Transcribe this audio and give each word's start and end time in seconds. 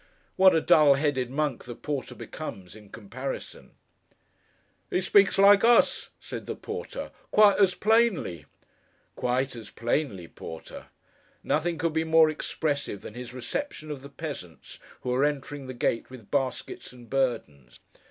What 0.35 0.55
a 0.55 0.61
dull 0.61 0.95
headed 0.95 1.29
monk 1.29 1.65
the 1.65 1.75
porter 1.75 2.15
becomes 2.15 2.75
in 2.75 2.89
comparison! 2.89 3.73
'He 4.89 4.99
speaks 4.99 5.37
like 5.37 5.63
us!' 5.63 6.09
says 6.19 6.45
the 6.45 6.55
porter: 6.55 7.11
'quite 7.29 7.59
as 7.59 7.75
plainly.' 7.75 8.45
Quite 9.15 9.55
as 9.55 9.69
plainly, 9.69 10.27
Porter. 10.27 10.87
Nothing 11.43 11.77
could 11.77 11.93
be 11.93 12.03
more 12.03 12.31
expressive 12.31 13.01
than 13.03 13.13
his 13.13 13.31
reception 13.35 13.91
of 13.91 14.01
the 14.01 14.09
peasants 14.09 14.79
who 15.01 15.13
are 15.13 15.23
entering 15.23 15.67
the 15.67 15.75
gate 15.75 16.09
with 16.09 16.31
baskets 16.31 16.91
and 16.91 17.07
burdens. 17.07 17.79